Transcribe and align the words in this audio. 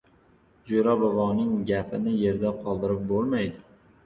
Jo‘ra 0.69 0.95
boboning 1.01 1.51
gapini 1.67 2.15
yerda 2.23 2.55
qoldirib 2.65 3.05
bo‘lmaydi. 3.15 3.63